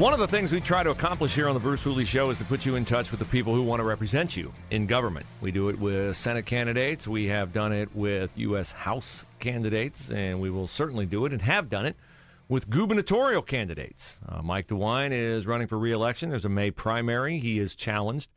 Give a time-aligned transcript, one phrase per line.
[0.00, 2.38] One of the things we try to accomplish here on the Bruce Hooley Show is
[2.38, 5.26] to put you in touch with the people who want to represent you in government.
[5.42, 7.06] We do it with Senate candidates.
[7.06, 8.72] We have done it with U.S.
[8.72, 11.96] House candidates, and we will certainly do it and have done it
[12.48, 14.16] with gubernatorial candidates.
[14.26, 16.30] Uh, Mike DeWine is running for reelection.
[16.30, 17.38] There's a May primary.
[17.38, 18.30] He is challenged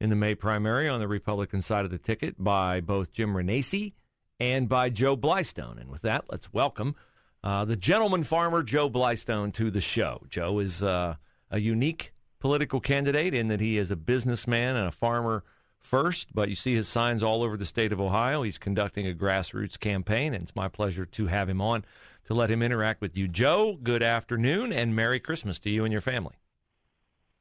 [0.00, 3.94] in the May primary on the Republican side of the ticket by both Jim Renacci
[4.38, 5.80] and by Joe Blystone.
[5.80, 6.94] And with that, let's welcome
[7.42, 10.22] uh, the gentleman farmer Joe Blystone to the show.
[10.28, 11.16] Joe is uh,
[11.50, 15.44] a unique political candidate in that he is a businessman and a farmer
[15.78, 18.42] first, but you see his signs all over the state of Ohio.
[18.42, 21.84] He's conducting a grassroots campaign, and it's my pleasure to have him on
[22.24, 23.28] to let him interact with you.
[23.28, 26.34] Joe, good afternoon and Merry Christmas to you and your family.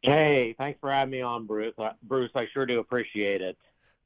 [0.02, 1.75] Hey, thanks for having me on, Bruce.
[2.03, 3.58] Bruce, I sure do appreciate it.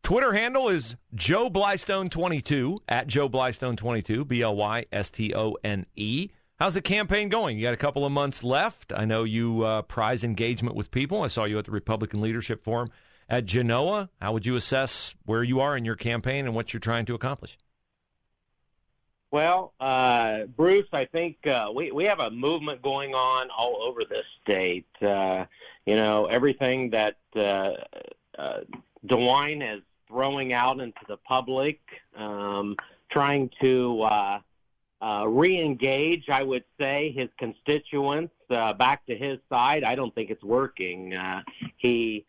[0.03, 5.85] Twitter handle is Joe Blystone22 at Joe Blystone22, B L Y S T O N
[5.95, 6.29] E.
[6.59, 7.57] How's the campaign going?
[7.57, 8.91] You got a couple of months left.
[8.93, 11.21] I know you uh, prize engagement with people.
[11.21, 12.89] I saw you at the Republican Leadership Forum
[13.29, 14.09] at Genoa.
[14.21, 17.15] How would you assess where you are in your campaign and what you're trying to
[17.15, 17.57] accomplish?
[19.31, 24.01] Well, uh, Bruce, I think uh, we we have a movement going on all over
[24.03, 24.85] this state.
[25.01, 25.45] Uh,
[25.85, 27.71] you know, everything that uh,
[28.37, 28.59] uh,
[29.07, 29.79] DeWine has
[30.13, 31.79] throwing out into the public,
[32.15, 32.75] um,
[33.09, 34.39] trying to uh,
[35.01, 39.83] uh, re-engage, I would say, his constituents uh, back to his side.
[39.83, 41.15] I don't think it's working.
[41.15, 41.41] Uh,
[41.77, 42.25] he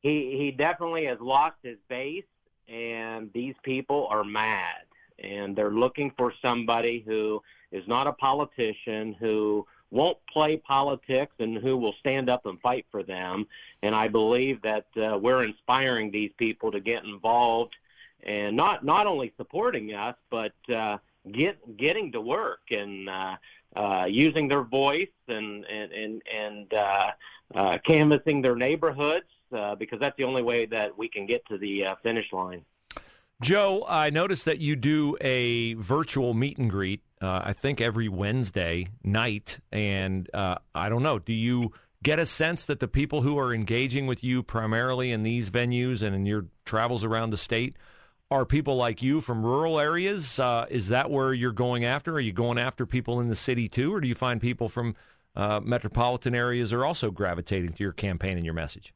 [0.00, 2.24] he he definitely has lost his base,
[2.68, 4.86] and these people are mad,
[5.18, 9.66] and they're looking for somebody who is not a politician who
[9.96, 13.46] won't play politics and who will stand up and fight for them.
[13.82, 17.74] And I believe that uh, we're inspiring these people to get involved
[18.22, 20.98] and not not only supporting us, but uh,
[21.32, 23.36] get getting to work and uh,
[23.74, 27.10] uh, using their voice and and and, and uh,
[27.54, 31.58] uh, canvassing their neighborhoods uh, because that's the only way that we can get to
[31.58, 32.64] the uh, finish line.
[33.42, 38.08] Joe, I noticed that you do a virtual meet and greet uh, I think every
[38.08, 39.58] Wednesday night.
[39.72, 41.72] And uh, I don't know, do you
[42.02, 46.02] get a sense that the people who are engaging with you primarily in these venues
[46.02, 47.76] and in your travels around the state
[48.30, 50.38] are people like you from rural areas?
[50.40, 52.14] Uh, is that where you're going after?
[52.14, 54.96] Are you going after people in the city too, or do you find people from
[55.36, 58.92] uh, metropolitan areas are also gravitating to your campaign and your message?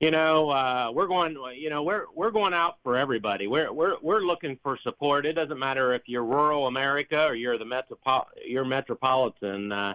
[0.00, 1.36] You know, uh, we're going.
[1.56, 3.48] You know, we're we're going out for everybody.
[3.48, 5.26] We're we're we're looking for support.
[5.26, 9.72] It doesn't matter if you're rural America or you're the metropo- you're metropolitan.
[9.72, 9.94] Uh,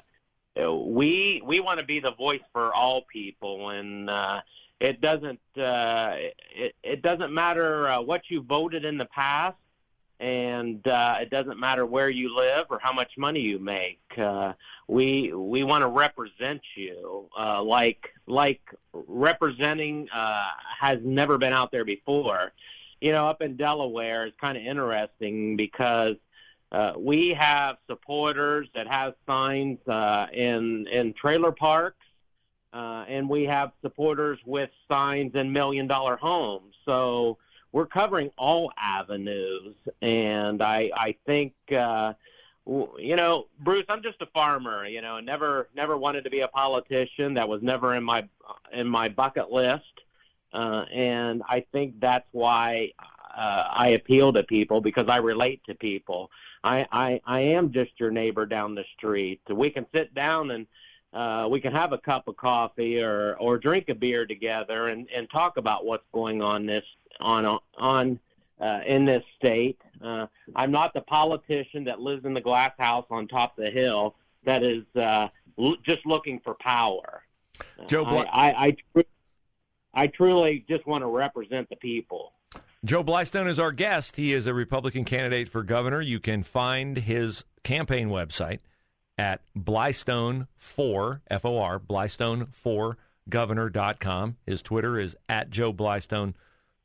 [0.58, 4.42] we we want to be the voice for all people, and uh,
[4.81, 6.16] it doesn't uh,
[6.53, 9.56] it it doesn't matter uh, what you voted in the past
[10.19, 14.00] and uh, it doesn't matter where you live or how much money you make.
[14.18, 14.53] Uh,
[14.88, 18.62] we we want to represent you uh, like like
[18.94, 20.47] representing uh,
[20.79, 22.51] has never been out there before.
[23.01, 26.16] You know, up in Delaware, it's kind of interesting because
[26.72, 32.06] uh, we have supporters that have signs uh, in in trailer parks,
[32.72, 36.75] uh, and we have supporters with signs in million dollar homes.
[36.85, 37.38] So
[37.74, 42.14] we're covering all avenues, and I I think uh,
[42.66, 44.88] you know Bruce, I'm just a farmer.
[44.88, 47.34] You know, never never wanted to be a politician.
[47.34, 48.30] That was never in my
[48.72, 50.02] in my bucket list,
[50.54, 52.92] uh, and I think that's why
[53.36, 56.30] uh, I appeal to people because I relate to people.
[56.64, 59.42] I, I I am just your neighbor down the street.
[59.50, 60.68] We can sit down and
[61.12, 65.08] uh, we can have a cup of coffee or or drink a beer together and
[65.14, 66.86] and talk about what's going on this
[67.19, 68.19] on on
[68.60, 69.80] uh, in this state.
[70.04, 73.71] Uh, I'm not the politician that lives in the glass house on top of the
[73.71, 74.15] hill
[74.45, 75.27] that is uh,
[75.60, 77.24] l- just looking for power.
[77.88, 79.06] Joe, I, I, I,
[79.94, 82.33] I truly just want to represent the people.
[82.83, 84.16] Joe Blystone is our guest.
[84.18, 86.01] He is a Republican candidate for governor.
[86.01, 88.59] You can find his campaign website
[89.18, 94.36] at Blystone4, F O R, Blystone4governor.com.
[94.45, 95.71] His Twitter is at Joe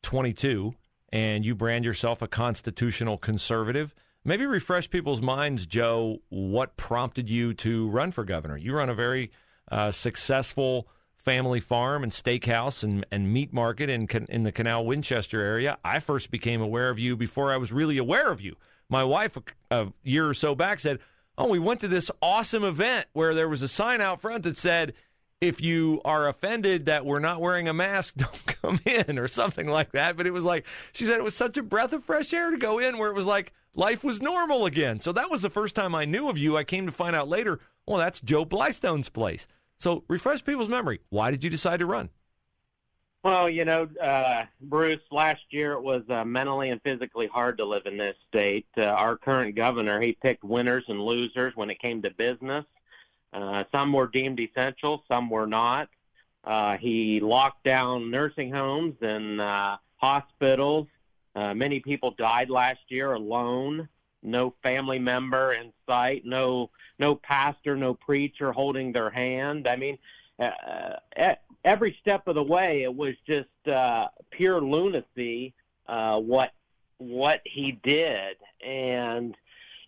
[0.02, 0.74] Blystone22.
[1.10, 3.94] And you brand yourself a constitutional conservative.
[4.24, 8.58] Maybe refresh people's minds, Joe, what prompted you to run for governor?
[8.58, 9.30] You run a very
[9.70, 10.86] uh, successful
[11.16, 15.78] family farm and steakhouse and, and meat market in, in the Canal Winchester area.
[15.82, 18.56] I first became aware of you before I was really aware of you.
[18.90, 20.98] My wife, a, a year or so back, said,
[21.38, 24.56] Oh, we went to this awesome event where there was a sign out front that
[24.58, 24.92] said,
[25.40, 29.68] if you are offended that we're not wearing a mask, don't come in or something
[29.68, 30.16] like that.
[30.16, 32.56] But it was like, she said it was such a breath of fresh air to
[32.56, 35.00] go in where it was like life was normal again.
[35.00, 36.56] So that was the first time I knew of you.
[36.56, 39.46] I came to find out later, well, that's Joe Blystone's place.
[39.78, 41.00] So refresh people's memory.
[41.10, 42.10] Why did you decide to run?
[43.24, 47.64] Well, you know, uh, Bruce, last year it was uh, mentally and physically hard to
[47.64, 48.66] live in this state.
[48.76, 52.64] Uh, our current governor, he picked winners and losers when it came to business.
[53.32, 55.88] Uh, some were deemed essential, some were not.
[56.44, 60.86] Uh, he locked down nursing homes and uh, hospitals.
[61.34, 63.88] Uh, many people died last year alone.
[64.22, 66.24] No family member in sight.
[66.24, 69.68] No, no pastor, no preacher holding their hand.
[69.68, 69.98] I mean,
[70.38, 71.34] uh,
[71.64, 75.54] every step of the way, it was just uh, pure lunacy.
[75.86, 76.52] Uh, what
[76.98, 79.36] what he did, and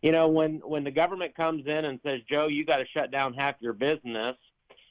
[0.03, 3.11] you know, when when the government comes in and says, "Joe, you got to shut
[3.11, 4.37] down half your business,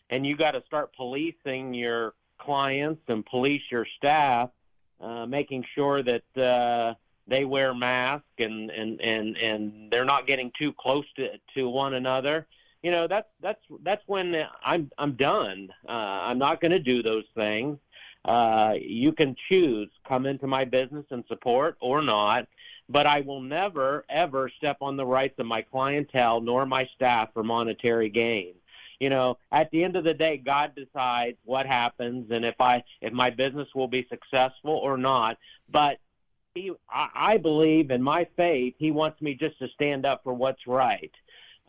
[0.09, 4.49] and you got to start policing your clients and police your staff,
[5.01, 6.93] uh, making sure that uh,
[7.27, 11.95] they wear masks and and and and they're not getting too close to to one
[11.95, 12.45] another."
[12.83, 15.69] You know, that's that's that's when I'm I'm done.
[15.87, 17.79] Uh, I'm not going to do those things.
[18.25, 22.47] Uh, you can choose come into my business and support or not
[22.89, 27.29] but I will never, ever step on the rights of my clientele nor my staff
[27.33, 28.55] for monetary gain.
[28.99, 32.83] You know, at the end of the day, God decides what happens and if I,
[32.99, 35.37] if my business will be successful or not.
[35.69, 35.99] But
[36.53, 40.33] he, I, I believe in my faith, he wants me just to stand up for
[40.33, 41.11] what's right.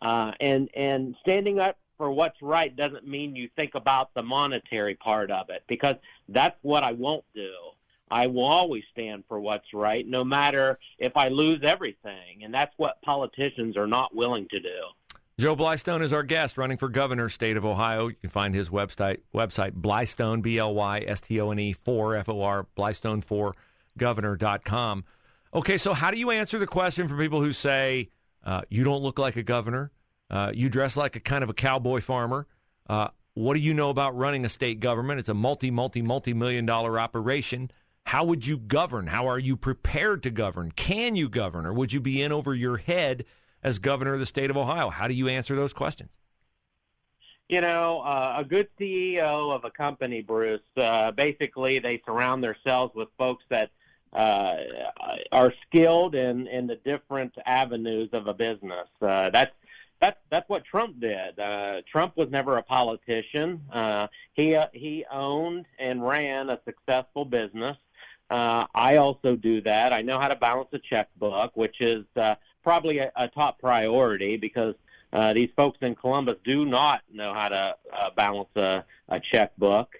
[0.01, 4.95] Uh, and, and standing up for what's right doesn't mean you think about the monetary
[4.95, 5.95] part of it because
[6.27, 7.53] that's what I won't do.
[8.11, 12.43] I will always stand for what's right, no matter if I lose everything.
[12.43, 15.15] And that's what politicians are not willing to do.
[15.39, 18.09] Joe Blystone is our guest, running for governor, state of Ohio.
[18.09, 21.73] You can find his website, website Blystone, B L Y S T O N E,
[21.73, 23.53] 4 F O R, Blystone4
[23.97, 25.05] governor.com.
[25.53, 28.09] Okay, so how do you answer the question for people who say,
[28.45, 29.91] uh, you don't look like a governor,
[30.29, 32.45] uh, you dress like a kind of a cowboy farmer?
[32.87, 35.19] Uh, what do you know about running a state government?
[35.19, 37.71] It's a multi, multi, multi million dollar operation.
[38.05, 39.07] How would you govern?
[39.07, 40.71] How are you prepared to govern?
[40.71, 41.65] Can you govern?
[41.65, 43.25] Or would you be in over your head
[43.63, 44.89] as governor of the state of Ohio?
[44.89, 46.11] How do you answer those questions?
[47.47, 52.95] You know, uh, a good CEO of a company, Bruce, uh, basically they surround themselves
[52.95, 53.71] with folks that
[54.13, 54.55] uh,
[55.31, 58.87] are skilled in, in the different avenues of a business.
[59.01, 59.51] Uh, that's
[59.99, 61.39] that's that's what Trump did.
[61.39, 63.61] Uh, Trump was never a politician.
[63.71, 67.77] Uh, he uh, he owned and ran a successful business.
[68.31, 69.91] Uh, I also do that.
[69.91, 74.37] I know how to balance a checkbook, which is uh, probably a, a top priority
[74.37, 74.73] because
[75.11, 79.95] uh, these folks in Columbus do not know how to uh, balance a, a checkbook.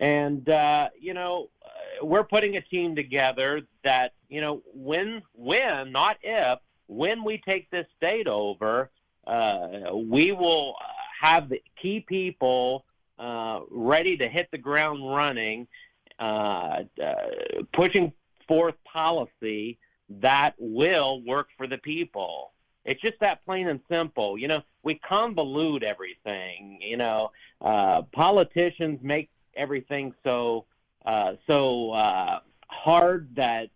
[0.00, 5.92] And, uh, you know, uh, we're putting a team together that, you know, when, when,
[5.92, 8.90] not if, when we take this state over,
[9.24, 10.74] uh, we will
[11.20, 12.84] have the key people
[13.20, 15.68] uh, ready to hit the ground running
[16.18, 17.14] uh, uh,
[17.72, 18.12] pushing
[18.46, 22.52] forth policy that will work for the people.
[22.84, 24.38] It's just that plain and simple.
[24.38, 26.78] You know, we convolute everything.
[26.80, 30.64] You know, uh, politicians make everything so
[31.04, 33.68] uh, so uh, hard that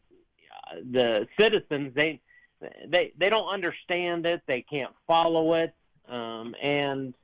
[0.71, 2.21] uh, the citizens they
[2.87, 4.43] they they don't understand it.
[4.47, 5.75] They can't follow it.
[6.09, 7.15] Um, and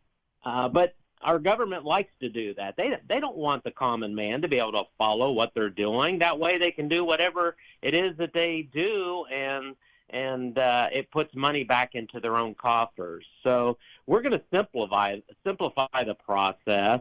[0.45, 2.77] uh, but our government likes to do that.
[2.77, 6.19] They they don't want the common man to be able to follow what they're doing.
[6.19, 9.75] That way, they can do whatever it is that they do, and
[10.11, 13.25] and uh, it puts money back into their own coffers.
[13.43, 17.01] So we're going to simplify simplify the process.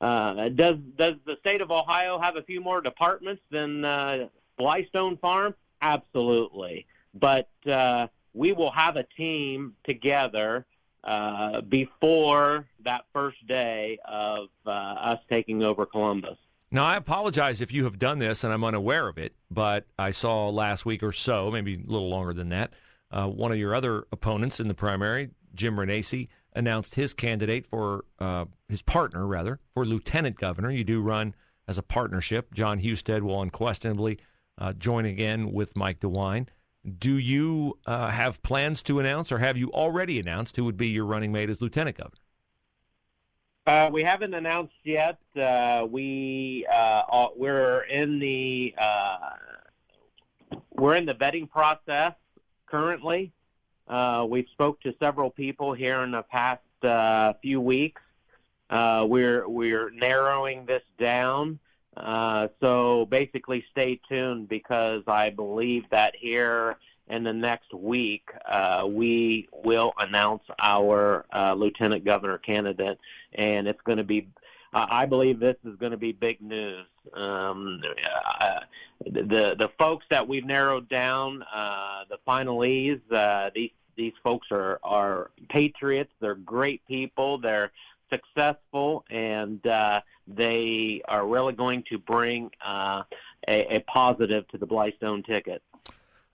[0.00, 5.20] Uh, does does the state of Ohio have a few more departments than uh, Blystone
[5.20, 5.54] Farm?
[5.82, 10.66] Absolutely, but uh, we will have a team together
[11.08, 16.36] uh, before that first day of uh, us taking over Columbus.
[16.70, 20.10] Now, I apologize if you have done this and I'm unaware of it, but I
[20.10, 22.74] saw last week or so, maybe a little longer than that,
[23.10, 28.04] uh, one of your other opponents in the primary, Jim Renacci, announced his candidate for
[28.18, 30.70] uh, his partner, rather, for lieutenant governor.
[30.70, 31.34] You do run
[31.66, 32.52] as a partnership.
[32.52, 34.18] John Husted will unquestionably
[34.58, 36.48] uh, join again with Mike DeWine.
[36.86, 40.88] Do you uh, have plans to announce, or have you already announced who would be
[40.88, 42.18] your running mate as lieutenant governor?
[43.68, 45.18] Uh, we haven't announced yet.
[45.36, 49.18] Uh, we uh, we're in the uh,
[50.76, 52.14] we're in the vetting process
[52.64, 53.30] currently.
[53.86, 56.62] Uh, we've spoke to several people here in the past
[57.42, 58.00] few weeks.
[58.70, 61.58] we're we're narrowing this down.
[62.60, 66.76] So basically, stay tuned because I believe that here
[67.08, 72.98] in the next week, uh, we will announce our uh, lieutenant governor candidate,
[73.34, 74.28] and it's going to be.
[74.72, 76.86] Uh, I believe this is going to be big news.
[77.14, 77.80] Um,
[78.40, 78.60] uh,
[79.04, 84.78] the the folks that we've narrowed down, uh, the finalees, uh, these these folks are
[84.82, 86.12] are patriots.
[86.20, 87.38] They're great people.
[87.38, 87.72] They're
[88.10, 93.02] successful, and uh, they are really going to bring uh,
[93.46, 95.62] a, a positive to the Blystone ticket.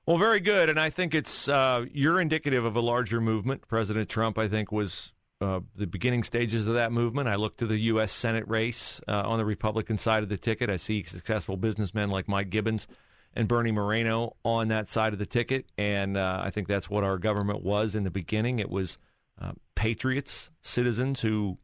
[0.06, 3.66] Well, very good, and I think it's uh, you're indicative of a larger movement.
[3.68, 7.28] President Trump, I think, was uh, the beginning stages of that movement.
[7.28, 8.12] I look to the U.S.
[8.12, 10.68] Senate race uh, on the Republican side of the ticket.
[10.68, 12.86] I see successful businessmen like Mike Gibbons
[13.34, 17.02] and Bernie Moreno on that side of the ticket, and uh, I think that's what
[17.02, 18.58] our government was in the beginning.
[18.58, 18.98] It was
[19.40, 21.58] uh, patriots, citizens who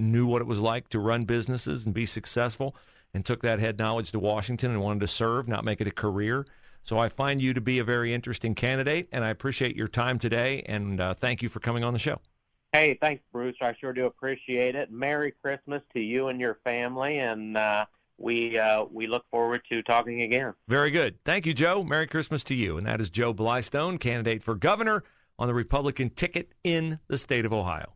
[0.00, 2.74] knew what it was like to run businesses and be successful,
[3.12, 5.92] and took that head knowledge to Washington and wanted to serve, not make it a
[5.92, 6.46] career.
[6.82, 10.18] So I find you to be a very interesting candidate, and I appreciate your time
[10.18, 12.20] today, and uh, thank you for coming on the show.
[12.72, 13.56] Hey, thanks, Bruce.
[13.62, 14.90] I sure do appreciate it.
[14.90, 17.86] Merry Christmas to you and your family, and uh,
[18.18, 20.54] we uh, we look forward to talking again.
[20.68, 21.22] Very good.
[21.24, 21.84] Thank you, Joe.
[21.84, 22.76] Merry Christmas to you.
[22.76, 25.04] And that is Joe Blystone, candidate for governor
[25.38, 27.94] on the Republican ticket in the state of Ohio.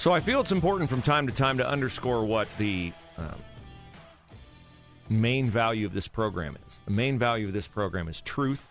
[0.00, 3.36] So I feel it's important from time to time to underscore what the um,
[5.10, 6.80] main value of this program is.
[6.86, 8.64] The main value of this program is truth,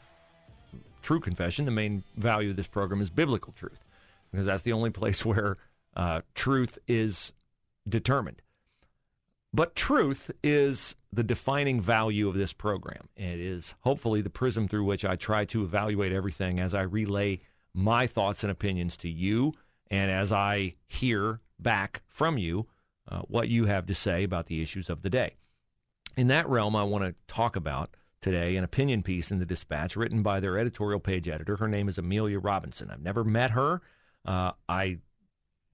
[1.03, 1.65] true confession.
[1.65, 3.85] The main value of this program is biblical truth,
[4.31, 5.57] because that's the only place where
[5.99, 7.33] uh, truth is
[7.87, 8.41] determined.
[9.53, 13.09] But truth is the defining value of this program.
[13.17, 17.41] It is hopefully the prism through which I try to evaluate everything as I relay
[17.73, 19.53] my thoughts and opinions to you
[19.91, 22.67] and as I hear back from you
[23.09, 25.35] uh, what you have to say about the issues of the day.
[26.15, 29.97] In that realm, I want to talk about today an opinion piece in the Dispatch
[29.97, 31.57] written by their editorial page editor.
[31.57, 32.89] Her name is Amelia Robinson.
[32.89, 33.81] I've never met her.
[34.25, 34.99] Uh, I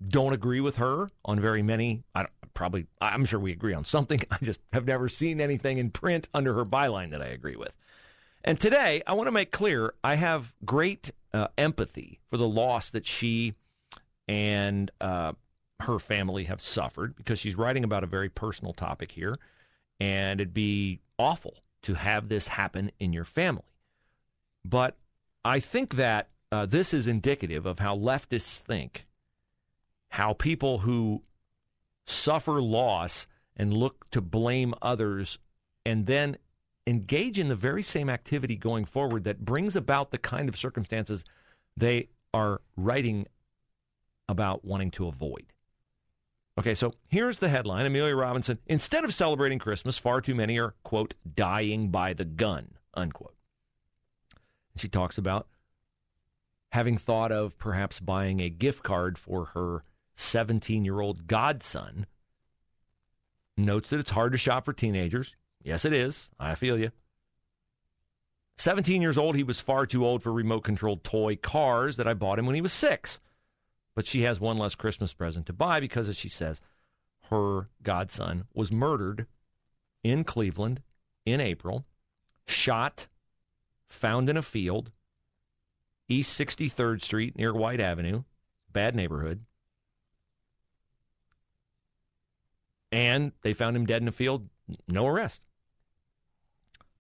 [0.08, 2.04] don't agree with her on very many.
[2.14, 4.22] I probably, I'm sure we agree on something.
[4.32, 7.74] I just have never seen anything in print under her byline that I agree with.
[8.44, 12.92] And today, I want to make clear I have great uh, empathy for the loss
[12.92, 13.56] that she
[14.28, 15.34] and uh,
[15.82, 19.40] her family have suffered because she's writing about a very personal topic here.
[20.00, 23.64] And it'd be awful to have this happen in your family.
[24.64, 24.98] But
[25.44, 29.06] I think that uh, this is indicative of how leftists think,
[30.16, 31.22] how people who
[32.08, 35.40] suffer loss and look to blame others
[35.86, 36.38] and then
[36.88, 41.26] engage in the very same activity going forward that brings about the kind of circumstances
[41.76, 43.28] they are writing
[44.30, 45.52] about wanting to avoid.
[46.58, 48.58] Okay, so here's the headline Amelia Robinson.
[48.68, 53.36] Instead of celebrating Christmas, far too many are, quote, dying by the gun, unquote.
[54.78, 55.48] She talks about
[56.72, 59.84] having thought of perhaps buying a gift card for her
[60.16, 62.08] 17 year old godson.
[63.58, 65.36] Notes that it's hard to shop for teenagers.
[65.64, 66.30] Yes, it is.
[66.40, 66.92] I feel you.
[68.58, 72.14] 17 years old, he was far too old for remote controlled toy cars that I
[72.14, 73.20] bought him when he was six.
[73.96, 76.62] But she has one less Christmas present to buy because, as she says,
[77.30, 79.26] her godson was murdered
[80.04, 80.82] in Cleveland
[81.26, 81.86] in April,
[82.46, 83.08] shot,
[83.90, 84.92] found in a field,
[86.08, 88.24] East 63rd Street near White Avenue,
[88.72, 89.46] bad neighborhood.
[92.92, 94.48] And they found him dead in a field,
[94.88, 95.46] no arrest.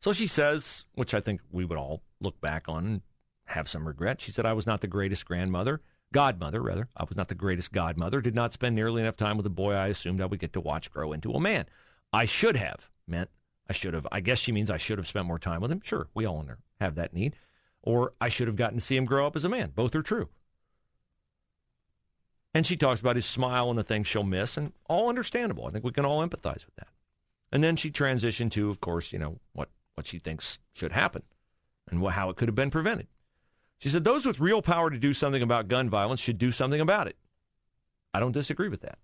[0.01, 3.01] So she says, which I think we would all look back on and
[3.45, 4.21] have some regret.
[4.21, 5.81] She said, I was not the greatest grandmother
[6.15, 6.87] godmother, rather.
[6.95, 9.73] I was not the greatest godmother, did not spend nearly enough time with the boy
[9.73, 11.65] I assumed I would get to watch grow into a man.
[12.13, 13.29] I should have meant
[13.69, 14.07] I should have.
[14.11, 15.81] I guess she means I should have spent more time with him.
[15.83, 16.45] Sure, we all
[16.79, 17.35] have that need.
[17.81, 19.71] Or I should have gotten to see him grow up as a man.
[19.75, 20.29] Both are true.
[22.55, 25.67] And she talks about his smile and the things she'll miss, and all understandable.
[25.67, 26.87] I think we can all empathize with that.
[27.51, 31.23] And then she transitioned to, of course, you know, what, what she thinks should happen
[31.91, 33.07] and what, how it could have been prevented.
[33.77, 36.79] She said, Those with real power to do something about gun violence should do something
[36.79, 37.17] about it.
[38.13, 38.99] I don't disagree with that.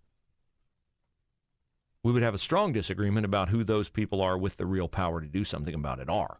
[2.03, 5.19] We would have a strong disagreement about who those people are with the real power
[5.19, 6.39] to do something about it are.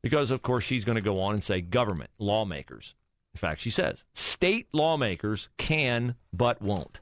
[0.00, 2.94] Because, of course, she's going to go on and say government, lawmakers,
[3.36, 7.00] in fact, she says state lawmakers can but won't.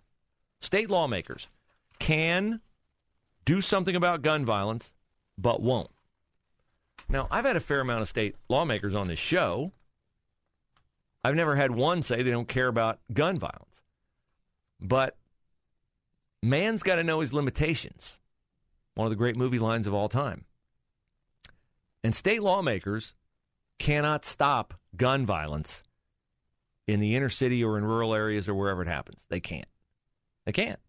[0.60, 1.46] State lawmakers
[2.00, 2.60] can
[3.44, 4.92] do something about gun violence
[5.38, 5.90] but won't.
[7.08, 9.70] Now, I've had a fair amount of state lawmakers on this show.
[11.22, 13.82] I've never had one say they don't care about gun violence.
[14.80, 15.16] But
[16.42, 18.18] man's got to know his limitations.
[18.96, 20.46] One of the great movie lines of all time.
[22.02, 23.14] And state lawmakers
[23.78, 25.84] cannot stop gun violence
[26.86, 29.24] in the inner city or in rural areas or wherever it happens.
[29.28, 29.68] They can't.
[30.44, 30.80] They can't.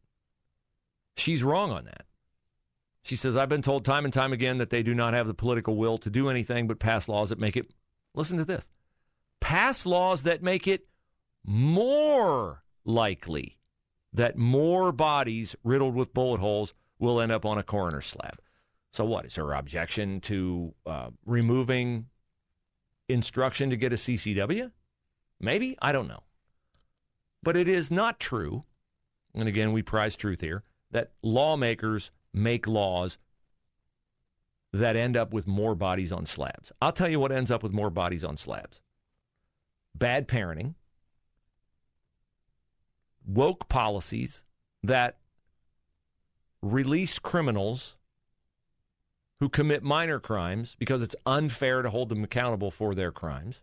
[1.18, 2.06] She's wrong on that.
[3.04, 5.34] She says, I've been told time and time again that they do not have the
[5.34, 7.72] political will to do anything but pass laws that make it,
[8.16, 8.68] listen to this,
[9.40, 10.88] pass laws that make it
[11.46, 13.58] more likely
[14.14, 18.40] that more bodies riddled with bullet holes will end up on a coroner's slab.
[18.92, 22.08] So, what is her objection to uh, removing
[23.10, 24.72] instruction to get a CCW?
[25.40, 25.78] Maybe?
[25.82, 26.24] I don't know.
[27.44, 28.64] But it is not true,
[29.34, 33.18] and again, we prize truth here, that lawmakers make laws
[34.74, 36.72] that end up with more bodies on slabs.
[36.82, 38.82] I'll tell you what ends up with more bodies on slabs
[39.98, 40.76] bad parenting,
[43.26, 44.44] woke policies
[44.84, 45.18] that
[46.62, 47.96] release criminals
[49.40, 53.62] who commit minor crimes because it's unfair to hold them accountable for their crimes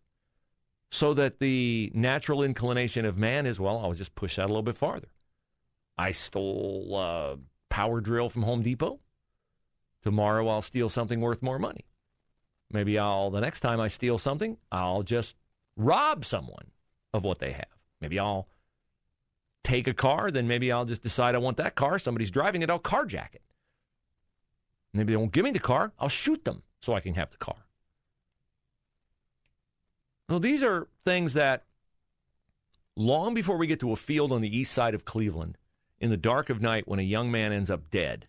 [0.92, 4.62] so that the natural inclination of man is, well, I'll just push that a little
[4.62, 5.09] bit farther.
[5.96, 7.38] I stole a
[7.70, 9.00] power drill from Home Depot.
[10.02, 11.87] Tomorrow I'll steal something worth more money.
[12.70, 15.35] Maybe I'll, the next time I steal something, I'll just
[15.78, 16.66] rob someone
[17.14, 17.78] of what they have.
[18.02, 18.46] Maybe I'll
[19.64, 21.98] take a car, then maybe I'll just decide I want that car.
[21.98, 23.42] Somebody's driving it, I'll carjack it.
[24.92, 27.38] Maybe they won't give me the car, I'll shoot them so I can have the
[27.38, 27.62] car.
[30.28, 31.64] Well, these are things that
[32.96, 35.58] long before we get to a field on the east side of Cleveland,
[36.00, 38.26] in the dark of night when a young man ends up dead,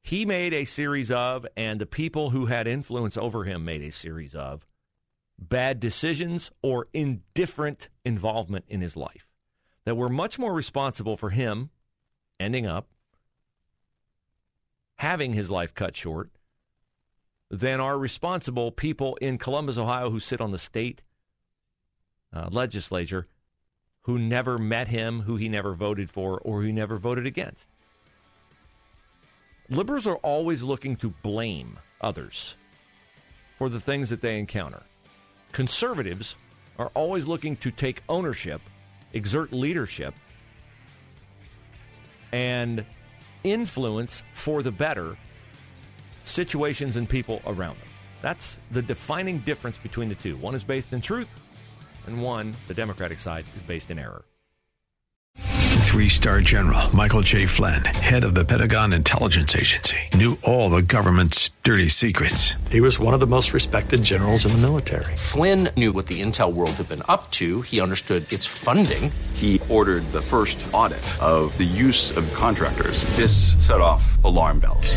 [0.00, 3.90] he made a series of, and the people who had influence over him made a
[3.90, 4.66] series of,
[5.38, 9.26] bad decisions or indifferent involvement in his life
[9.84, 11.70] that were much more responsible for him
[12.38, 12.88] ending up
[14.96, 16.30] having his life cut short
[17.50, 21.02] than are responsible people in Columbus, Ohio, who sit on the state
[22.32, 23.28] uh, legislature
[24.02, 27.68] who never met him, who he never voted for, or who never voted against.
[29.70, 32.56] Liberals are always looking to blame others
[33.56, 34.82] for the things that they encounter.
[35.52, 36.36] Conservatives
[36.78, 38.60] are always looking to take ownership,
[39.14, 40.14] exert leadership,
[42.32, 42.84] and
[43.42, 45.16] influence for the better
[46.24, 47.88] situations and people around them.
[48.22, 50.36] That's the defining difference between the two.
[50.36, 51.28] One is based in truth,
[52.06, 54.24] and one, the Democratic side, is based in error.
[55.84, 57.46] Three star general Michael J.
[57.46, 62.54] Flynn, head of the Pentagon Intelligence Agency, knew all the government's dirty secrets.
[62.68, 65.14] He was one of the most respected generals in the military.
[65.16, 69.12] Flynn knew what the intel world had been up to, he understood its funding.
[69.34, 73.04] He ordered the first audit of the use of contractors.
[73.16, 74.96] This set off alarm bells.